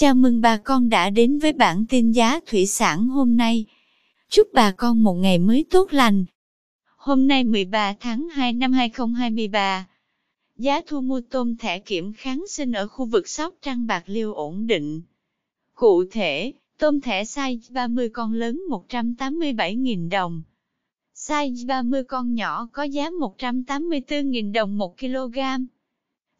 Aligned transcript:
Chào 0.00 0.14
mừng 0.14 0.40
bà 0.40 0.56
con 0.56 0.88
đã 0.88 1.10
đến 1.10 1.38
với 1.38 1.52
bản 1.52 1.84
tin 1.88 2.12
giá 2.12 2.40
thủy 2.46 2.66
sản 2.66 3.08
hôm 3.08 3.36
nay. 3.36 3.64
Chúc 4.28 4.48
bà 4.52 4.70
con 4.70 5.02
một 5.02 5.14
ngày 5.14 5.38
mới 5.38 5.64
tốt 5.70 5.92
lành. 5.92 6.24
Hôm 6.96 7.26
nay 7.26 7.44
13 7.44 7.94
tháng 8.00 8.28
2 8.28 8.52
năm 8.52 8.72
2023, 8.72 9.88
giá 10.56 10.80
thu 10.86 11.00
mua 11.00 11.20
tôm 11.30 11.56
thẻ 11.56 11.78
kiểm 11.78 12.12
kháng 12.12 12.44
sinh 12.48 12.72
ở 12.72 12.88
khu 12.88 13.04
vực 13.04 13.28
Sóc 13.28 13.54
Trăng 13.62 13.86
Bạc 13.86 14.02
Liêu 14.06 14.34
ổn 14.34 14.66
định. 14.66 15.02
Cụ 15.74 16.04
thể, 16.10 16.52
tôm 16.78 17.00
thẻ 17.00 17.24
size 17.24 17.58
30 17.70 18.08
con 18.08 18.32
lớn 18.32 18.60
187.000 18.68 20.10
đồng. 20.10 20.42
Size 21.14 21.66
30 21.66 22.04
con 22.04 22.34
nhỏ 22.34 22.68
có 22.72 22.82
giá 22.82 23.10
184.000 23.10 24.52
đồng 24.52 24.78
1 24.78 24.98
kg. 24.98 25.38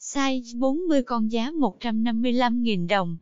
Size 0.00 0.58
40 0.58 1.02
con 1.02 1.32
giá 1.32 1.50
155.000 1.50 2.88
đồng. 2.88 3.16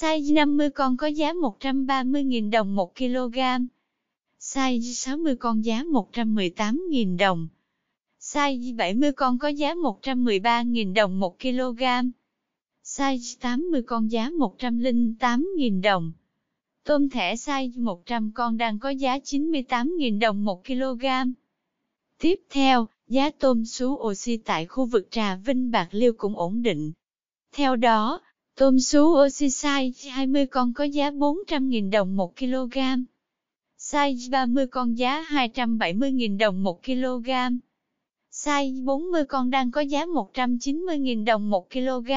Size 0.00 0.34
50 0.34 0.70
con 0.70 0.96
có 0.96 1.06
giá 1.06 1.32
130.000 1.32 2.50
đồng 2.50 2.74
1 2.74 2.96
kg. 2.96 3.38
Size 4.40 4.92
60 4.92 5.36
con 5.36 5.64
giá 5.64 5.82
118.000 5.82 7.18
đồng. 7.18 7.48
Size 8.20 8.76
70 8.76 9.12
con 9.12 9.38
có 9.38 9.48
giá 9.48 9.74
113.000 9.74 10.94
đồng 10.94 11.20
1 11.20 11.38
kg. 11.40 11.82
Size 12.84 13.36
80 13.40 13.82
con 13.82 14.10
giá 14.10 14.30
108.000 14.30 15.82
đồng. 15.82 16.12
Tôm 16.84 17.08
thẻ 17.10 17.34
size 17.34 17.82
100 17.82 18.32
con 18.34 18.56
đang 18.56 18.78
có 18.78 18.90
giá 18.90 19.18
98.000 19.18 20.18
đồng 20.18 20.44
1 20.44 20.64
kg. 20.66 21.04
Tiếp 22.18 22.40
theo, 22.50 22.88
giá 23.08 23.30
tôm 23.30 23.64
sú 23.64 23.94
oxy 23.94 24.36
tại 24.36 24.66
khu 24.66 24.86
vực 24.86 25.08
Trà 25.10 25.36
Vinh 25.36 25.70
Bạc 25.70 25.88
Liêu 25.90 26.12
cũng 26.16 26.36
ổn 26.36 26.62
định. 26.62 26.92
Theo 27.52 27.76
đó, 27.76 28.20
tôm 28.56 28.78
sú 28.78 29.26
oxy 29.26 29.46
size 29.46 30.10
20 30.10 30.46
con 30.46 30.72
có 30.72 30.84
giá 30.84 31.10
400.000 31.10 31.90
đồng 31.90 32.16
1 32.16 32.36
kg. 32.36 32.78
Size 33.78 34.30
30 34.30 34.66
con 34.66 34.98
giá 34.98 35.26
270.000 35.30 36.38
đồng 36.38 36.62
1 36.62 36.84
kg. 36.84 37.30
Size 38.32 38.84
40 38.84 39.24
con 39.24 39.50
đang 39.50 39.70
có 39.70 39.80
giá 39.80 40.04
190.000 40.06 41.24
đồng 41.24 41.50
1 41.50 41.70
kg. 41.70 42.10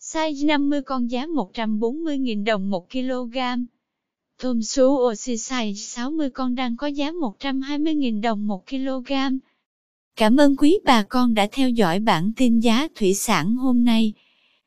Size 0.00 0.46
50 0.46 0.82
con 0.82 1.10
giá 1.10 1.26
140.000 1.26 2.44
đồng 2.44 2.70
1 2.70 2.90
kg. 2.90 3.38
Tôm 4.42 4.62
sú 4.62 4.86
oxy 5.10 5.34
size 5.34 5.74
60 5.74 6.30
con 6.30 6.54
đang 6.54 6.76
có 6.76 6.86
giá 6.86 7.10
120.000 7.10 8.20
đồng 8.20 8.46
1 8.46 8.66
kg. 8.66 9.12
Cảm 10.16 10.36
ơn 10.36 10.56
quý 10.56 10.78
bà 10.84 11.02
con 11.02 11.34
đã 11.34 11.48
theo 11.52 11.70
dõi 11.70 12.00
bản 12.00 12.32
tin 12.36 12.60
giá 12.60 12.88
thủy 12.94 13.14
sản 13.14 13.56
hôm 13.56 13.84
nay. 13.84 14.12